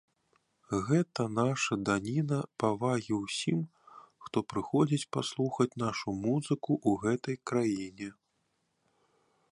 Гэта 0.85 1.21
наша 1.39 1.73
даніна 1.89 2.39
павагі 2.63 3.13
ўсім, 3.23 3.59
хто 4.25 4.37
прыходзіць 4.55 5.09
паслухаць 5.19 5.71
нашу 5.85 6.17
музыку 6.25 6.71
ў 6.89 7.01
гэтай 7.05 7.35
краіне. 7.53 8.09